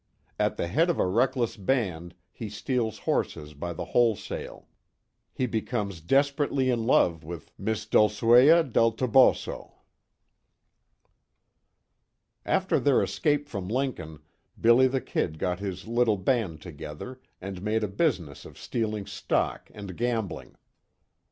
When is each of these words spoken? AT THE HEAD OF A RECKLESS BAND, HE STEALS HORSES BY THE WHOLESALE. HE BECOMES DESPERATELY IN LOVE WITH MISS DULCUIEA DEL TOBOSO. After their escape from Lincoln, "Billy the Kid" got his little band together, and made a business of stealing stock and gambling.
AT 0.39 0.57
THE 0.57 0.67
HEAD 0.67 0.89
OF 0.89 0.97
A 0.97 1.05
RECKLESS 1.05 1.57
BAND, 1.57 2.15
HE 2.31 2.49
STEALS 2.49 2.97
HORSES 3.05 3.53
BY 3.53 3.73
THE 3.73 3.85
WHOLESALE. 3.85 4.67
HE 5.31 5.45
BECOMES 5.45 6.01
DESPERATELY 6.01 6.71
IN 6.71 6.87
LOVE 6.87 7.23
WITH 7.23 7.51
MISS 7.59 7.85
DULCUIEA 7.85 8.63
DEL 8.63 8.93
TOBOSO. 8.93 9.75
After 12.43 12.79
their 12.79 13.03
escape 13.03 13.47
from 13.47 13.67
Lincoln, 13.67 14.17
"Billy 14.59 14.87
the 14.87 15.01
Kid" 15.01 15.37
got 15.37 15.59
his 15.59 15.85
little 15.85 16.17
band 16.17 16.61
together, 16.63 17.21
and 17.39 17.61
made 17.61 17.83
a 17.83 17.87
business 17.87 18.43
of 18.43 18.57
stealing 18.57 19.05
stock 19.05 19.69
and 19.71 19.95
gambling. 19.95 20.55